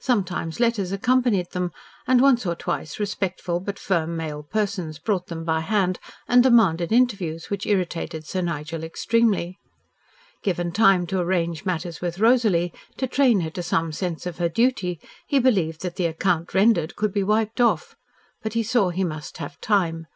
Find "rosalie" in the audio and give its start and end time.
12.18-12.72